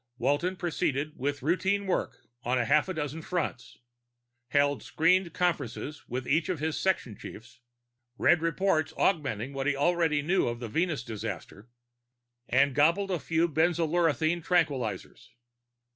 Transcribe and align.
Walton 0.17 0.55
proceeded 0.55 1.15
with 1.15 1.43
routine 1.43 1.85
work 1.85 2.25
on 2.43 2.57
half 2.57 2.89
a 2.89 2.93
dozen 2.95 3.21
fronts, 3.21 3.77
held 4.47 4.81
screened 4.81 5.31
conferences 5.31 6.09
with 6.09 6.27
each 6.27 6.49
of 6.49 6.57
his 6.57 6.75
section 6.75 7.15
chiefs, 7.15 7.59
read 8.17 8.41
reports 8.41 8.93
augmenting 8.97 9.53
what 9.53 9.67
he 9.67 9.75
already 9.75 10.23
knew 10.23 10.47
of 10.47 10.59
the 10.59 10.69
Venus 10.69 11.03
disaster, 11.03 11.69
and 12.49 12.73
gobbled 12.73 13.11
a 13.11 13.19
few 13.19 13.47
benzolurethrin 13.47 14.43
tranquilizers. 14.43 15.27